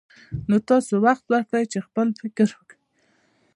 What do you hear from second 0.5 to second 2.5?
تاسې وخت ورکړئ چې خپل فکر